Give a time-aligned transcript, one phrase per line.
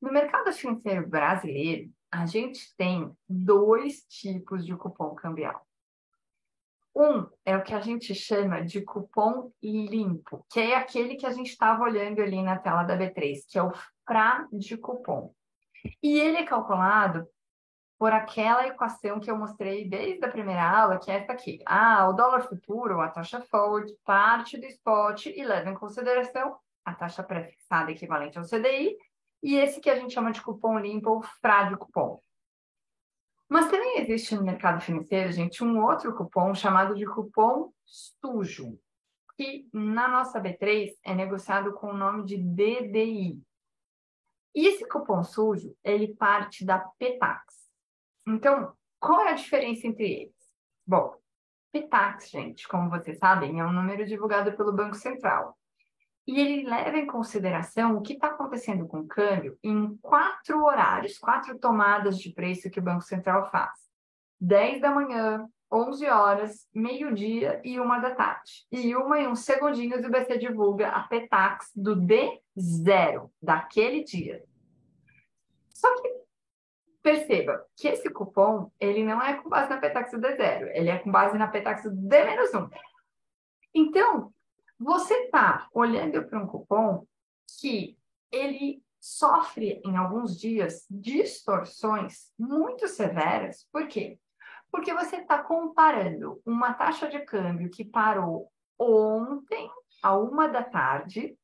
[0.00, 5.64] No mercado financeiro brasileiro, a gente tem dois tipos de cupom cambial.
[6.96, 11.30] Um é o que a gente chama de cupom limpo, que é aquele que a
[11.30, 13.72] gente estava olhando ali na tela da B3, que é o
[14.06, 15.32] FRA de cupom.
[16.02, 17.28] E ele é calculado
[17.98, 21.60] por aquela equação que eu mostrei desde a primeira aula, que é essa aqui.
[21.66, 26.94] Ah, o dólar futuro, a taxa forward, parte do spot e leva em consideração a
[26.94, 28.96] taxa pré-fixada equivalente ao CDI
[29.42, 32.20] e esse que a gente chama de cupom limpo ou FRA de cupom.
[33.48, 38.78] Mas também existe no mercado financeiro, gente, um outro cupom chamado de cupom sujo,
[39.36, 43.42] que na nossa B3 é negociado com o nome de DDI.
[44.54, 47.42] E esse cupom sujo, ele parte da PETAX.
[48.26, 50.54] Então, qual é a diferença entre eles?
[50.86, 51.16] Bom,
[51.72, 55.56] PETAX, gente, como vocês sabem, é um número divulgado pelo Banco Central
[56.30, 61.18] e ele leva em consideração o que está acontecendo com o câmbio em quatro horários,
[61.18, 63.72] quatro tomadas de preço que o Banco Central faz.
[64.40, 68.64] 10 da manhã, 11 horas, meio-dia e uma da tarde.
[68.70, 74.44] E uma e uns segundinhos o BC divulga a PETAX do D0 daquele dia.
[75.74, 76.14] Só que
[77.02, 80.98] perceba que esse cupom, ele não é com base na PETAX do D0, ele é
[80.98, 82.70] com base na PETAX do D-1.
[83.74, 84.32] Então,
[84.80, 87.06] você está olhando para um cupom
[87.60, 87.98] que
[88.32, 93.68] ele sofre em alguns dias distorções muito severas.
[93.70, 94.18] Por quê?
[94.72, 99.70] Porque você está comparando uma taxa de câmbio que parou ontem,
[100.02, 101.36] a uma da tarde,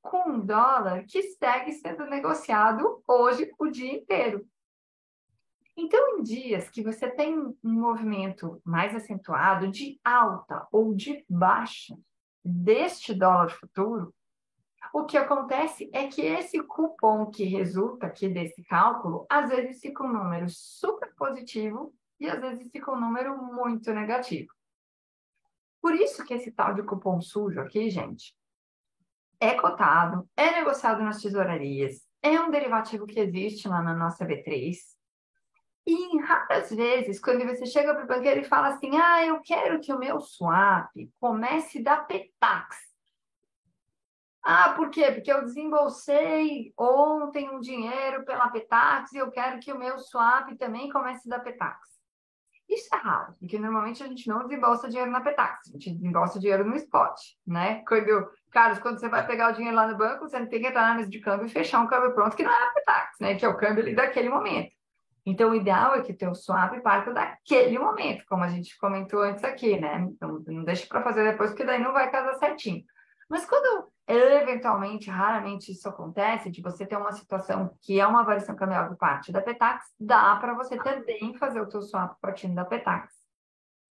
[0.00, 4.48] com um dólar que segue sendo negociado hoje o dia inteiro.
[5.76, 11.94] Então, em dias que você tem um movimento mais acentuado de alta ou de baixa,
[12.44, 14.14] deste dólar futuro,
[14.92, 20.04] o que acontece é que esse cupom que resulta aqui desse cálculo, às vezes fica
[20.04, 24.52] um número super positivo e às vezes fica um número muito negativo.
[25.80, 28.36] Por isso que esse tal de cupom sujo aqui, gente,
[29.40, 34.76] é cotado, é negociado nas tesourarias, é um derivativo que existe lá na nossa B3,
[35.86, 39.40] e em raras vezes, quando você chega para o banqueiro e fala assim, ah, eu
[39.42, 40.90] quero que o meu swap
[41.20, 42.76] comece da Petax.
[44.42, 45.10] Ah, por quê?
[45.10, 50.54] Porque eu desembolsei ontem um dinheiro pela Petax e eu quero que o meu swap
[50.58, 51.94] também comece da Petax.
[52.68, 56.40] Isso é raro, porque normalmente a gente não desembolsa dinheiro na Petax, a gente desembolsa
[56.40, 57.84] dinheiro no spot, né?
[57.86, 60.68] Quando, Carlos, quando você vai pegar o dinheiro lá no banco, você não tem que
[60.68, 63.16] entrar na mesa de câmbio e fechar um câmbio pronto, que não é a Petax,
[63.20, 63.34] né?
[63.34, 64.72] Que é o câmbio ali daquele momento.
[65.26, 69.22] Então, o ideal é que o teu swap parta daquele momento, como a gente comentou
[69.22, 70.06] antes aqui, né?
[70.10, 72.84] Então, não deixe para fazer depois, porque daí não vai casar certinho.
[73.28, 78.54] Mas quando eventualmente, raramente isso acontece, de você ter uma situação que é uma variação
[78.54, 82.64] cambial de parte da Petax, dá para você também fazer o teu swap partindo da
[82.64, 83.14] Petax.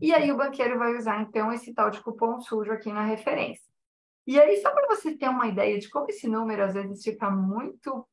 [0.00, 3.64] E aí o banqueiro vai usar, então, esse tal de cupom sujo aqui na referência.
[4.26, 7.30] E aí, só para você ter uma ideia de como esse número às vezes fica
[7.30, 8.06] muito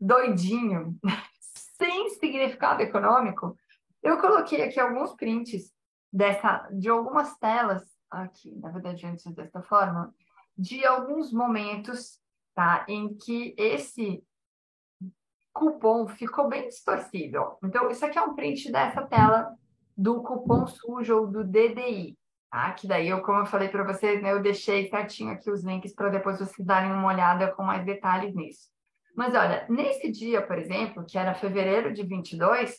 [0.00, 0.98] doidinho,
[1.76, 3.56] sem significado econômico,
[4.02, 5.72] eu coloquei aqui alguns prints
[6.12, 10.14] dessa, de algumas telas, aqui, na verdade, antes dessa forma,
[10.56, 12.20] de alguns momentos
[12.54, 14.24] tá, em que esse
[15.52, 17.56] cupom ficou bem distorcido.
[17.62, 19.54] Então, isso aqui é um print dessa tela
[19.96, 22.16] do cupom sujo ou do DDI,
[22.50, 22.72] tá?
[22.72, 25.94] Que daí, eu, como eu falei para vocês, né, eu deixei certinho aqui os links
[25.94, 28.75] para depois vocês darem uma olhada com mais detalhes nisso.
[29.16, 32.76] Mas olha, nesse dia, por exemplo, que era fevereiro de 22,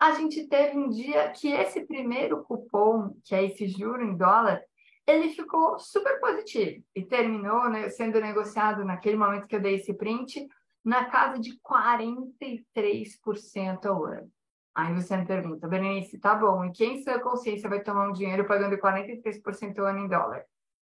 [0.00, 4.62] a gente teve um dia que esse primeiro cupom, que é esse juro em dólar,
[5.06, 9.92] ele ficou super positivo e terminou né, sendo negociado naquele momento que eu dei esse
[9.92, 10.48] print
[10.82, 14.32] na casa de 43% ao ano.
[14.74, 18.46] Aí você me pergunta, Berenice, tá bom, e quem sua consciência vai tomar um dinheiro
[18.46, 20.44] pagando 43% ao ano em dólar?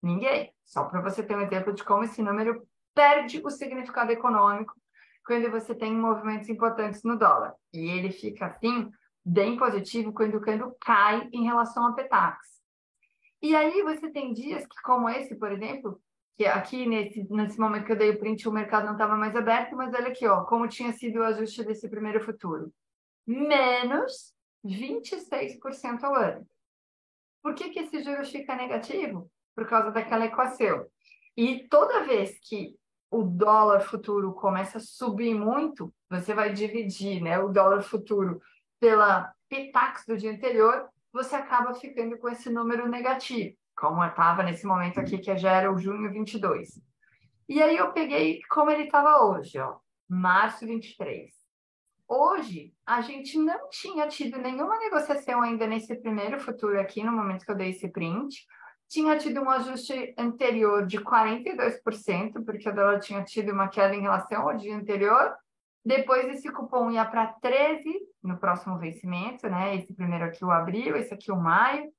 [0.02, 0.50] Ninguém.
[0.64, 4.77] Só para você ter um exemplo de como esse número perde o significado econômico
[5.28, 7.54] quando você tem movimentos importantes no dólar.
[7.70, 8.90] E ele fica assim,
[9.22, 12.38] bem positivo, quando o câmbio cai em relação a Petax.
[13.42, 16.00] E aí você tem dias que, como esse, por exemplo,
[16.34, 19.36] que aqui nesse, nesse momento que eu dei o print, o mercado não estava mais
[19.36, 22.72] aberto, mas olha aqui, ó, como tinha sido o ajuste desse primeiro futuro.
[23.26, 24.32] Menos
[24.64, 26.46] 26% ao ano.
[27.42, 29.30] Por que, que esse juros fica negativo?
[29.54, 30.86] Por causa daquela equação.
[31.36, 32.77] E toda vez que
[33.10, 38.40] o dólar futuro começa a subir muito, você vai dividir né, o dólar futuro
[38.78, 44.66] pela PITAX do dia anterior, você acaba ficando com esse número negativo, como estava nesse
[44.66, 46.80] momento aqui, que já era o junho 22.
[47.48, 49.76] E aí eu peguei como ele estava hoje, ó.
[50.06, 51.32] março 23.
[52.06, 57.44] Hoje, a gente não tinha tido nenhuma negociação ainda nesse primeiro futuro aqui, no momento
[57.44, 58.46] que eu dei esse print.
[58.88, 64.00] Tinha tido um ajuste anterior de 42%, porque a dólar tinha tido uma queda em
[64.00, 65.36] relação ao dia anterior.
[65.84, 67.82] Depois, esse cupom ia para 13%
[68.22, 69.76] no próximo vencimento, né?
[69.76, 71.90] Esse primeiro aqui, o abril, esse aqui, o maio.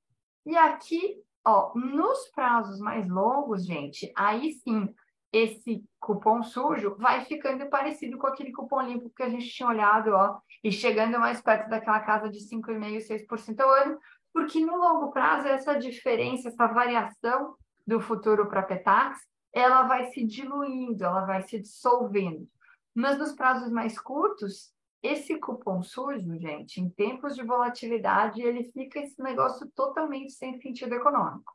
[0.44, 4.92] E aqui, ó, nos prazos mais longos, gente, aí sim,
[5.32, 10.12] esse cupom sujo vai ficando parecido com aquele cupom limpo que a gente tinha olhado,
[10.12, 13.98] ó, e chegando mais perto daquela casa de 5,5%, 6% ao ano,
[14.32, 17.54] porque no longo prazo essa diferença, essa variação
[17.86, 19.18] do futuro para Petax,
[19.52, 22.48] ela vai se diluindo, ela vai se dissolvendo.
[22.94, 24.72] Mas nos prazos mais curtos,
[25.02, 30.94] esse cupom sujo, gente, em tempos de volatilidade, ele fica esse negócio totalmente sem sentido
[30.94, 31.52] econômico.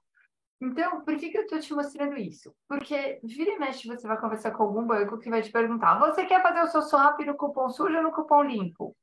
[0.60, 2.54] Então, por que, que eu estou te mostrando isso?
[2.68, 6.26] Porque vira e mexe você vai conversar com algum banco que vai te perguntar: você
[6.26, 8.96] quer fazer o seu swap no cupom sujo ou no cupom limpo?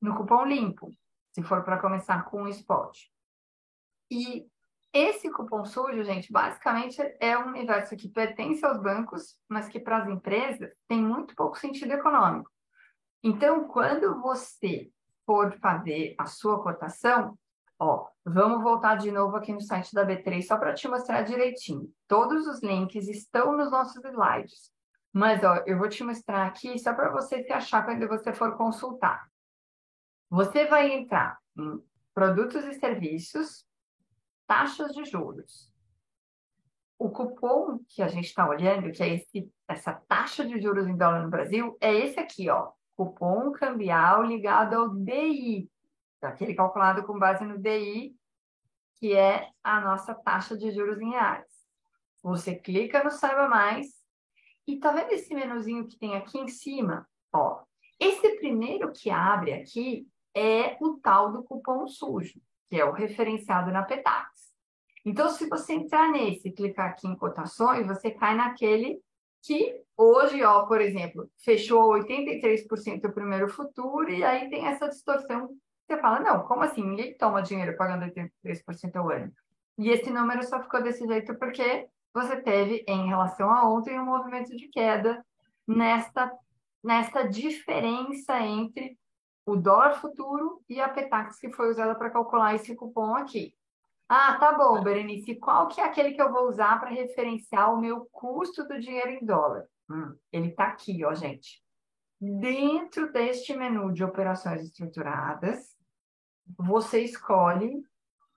[0.00, 0.90] No cupom limpo,
[1.36, 2.98] se for para começar com o spot.
[4.10, 4.48] E
[4.90, 9.98] esse cupom sujo, gente, basicamente é um universo que pertence aos bancos, mas que para
[9.98, 12.50] as empresas tem muito pouco sentido econômico.
[13.22, 14.90] Então, quando você
[15.26, 17.38] for fazer a sua cotação,
[17.78, 21.92] Ó, vamos voltar de novo aqui no site da B3 só para te mostrar direitinho.
[22.08, 24.72] Todos os links estão nos nossos slides.
[25.12, 28.56] Mas, ó, eu vou te mostrar aqui só para você se achar quando você for
[28.56, 29.28] consultar.
[30.28, 31.80] Você vai entrar em
[32.12, 33.64] produtos e serviços,
[34.46, 35.72] taxas de juros.
[36.98, 40.96] O cupom que a gente está olhando, que é esse, essa taxa de juros em
[40.96, 42.72] dólar no Brasil, é esse aqui, ó.
[42.96, 45.70] Cupom cambial ligado ao DI,
[46.22, 48.16] aquele calculado com base no DI,
[48.96, 51.44] que é a nossa taxa de juros em reais.
[52.22, 53.86] Você clica no Saiba Mais
[54.66, 57.06] e tá vendo esse menuzinho que tem aqui em cima?
[57.32, 57.62] Ó,
[58.00, 63.72] esse primeiro que abre aqui é o tal do cupom sujo, que é o referenciado
[63.72, 64.54] na Petax.
[65.04, 69.00] Então, se você entrar nesse e clicar aqui em cotações, você cai naquele
[69.42, 75.56] que hoje, ó, por exemplo, fechou 83% o primeiro futuro e aí tem essa distorção
[75.86, 76.82] você fala, não, como assim?
[76.82, 79.32] Ninguém toma dinheiro pagando 83% ao ano.
[79.78, 84.04] E esse número só ficou desse jeito porque você teve, em relação a ontem, um
[84.04, 85.24] movimento de queda
[85.66, 86.32] nesta,
[86.82, 88.98] nesta diferença entre
[89.46, 93.54] o dólar futuro e a Petax que foi usada para calcular esse cupom aqui.
[94.08, 97.80] Ah, tá bom, Berenice, qual que é aquele que eu vou usar para referenciar o
[97.80, 99.64] meu custo do dinheiro em dólar?
[99.88, 101.62] Hum, ele está aqui, ó, gente.
[102.20, 105.76] Dentro deste menu de operações estruturadas,
[106.58, 107.82] você escolhe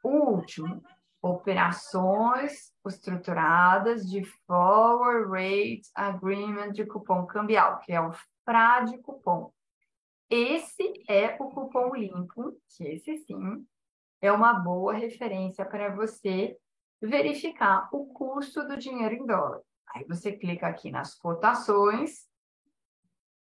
[0.04, 0.84] o último,
[1.22, 8.12] operações estruturadas de Forward Rate Agreement de cupom cambial, que é o
[8.46, 9.52] FRA de cupom.
[10.30, 13.66] Esse é o cupom limpo, que esse sim
[14.22, 16.56] é uma boa referência para você
[17.02, 19.62] verificar o custo do dinheiro em dólar.
[19.88, 22.30] Aí você clica aqui nas cotações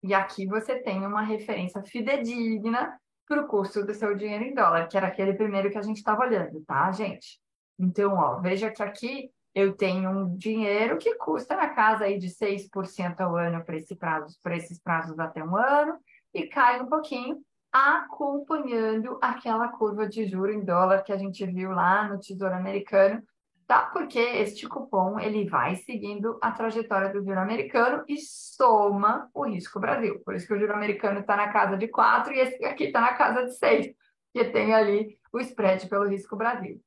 [0.04, 4.88] e aqui você tem uma referência fidedigna para o custo do seu dinheiro em dólar,
[4.88, 7.40] que era aquele primeiro que a gente estava olhando, tá, gente?
[7.80, 12.30] Então, ó, veja que aqui eu tenho um dinheiro que custa na casa aí de
[12.30, 15.98] 6% ao ano para esse prazo, esses prazos até um ano,
[16.34, 21.72] e cai um pouquinho, acompanhando aquela curva de juro em dólar que a gente viu
[21.72, 23.22] lá no Tesouro Americano,
[23.68, 23.84] tá?
[23.94, 29.80] Porque este cupom ele vai seguindo a trajetória do juro americano e soma o risco
[29.80, 30.20] Brasil.
[30.26, 33.02] Por isso que o juro americano está na casa de 4 e esse aqui está
[33.02, 33.94] na casa de 6,
[34.34, 36.82] que tem ali o spread pelo risco Brasil.